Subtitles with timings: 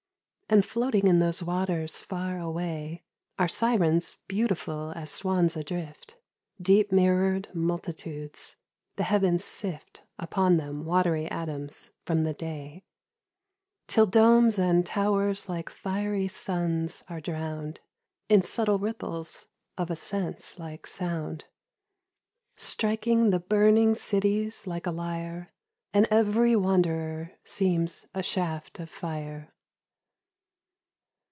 [0.53, 3.03] And floating in those waters far away
[3.39, 6.17] Are syrens beautiful as swans a drift—
[6.61, 8.57] Deep mirrored multitudes;
[8.97, 12.83] the heavens sift Upon them watery atoms from the Day,
[13.87, 17.79] Till domes and towers like fiery suns are drowned
[18.27, 19.47] In subtle ripples
[19.77, 21.45] of a sense like sound—
[22.57, 25.53] Striking the burning cities like a lyre,
[25.93, 29.53] And every wanderer seems a shaft of fire.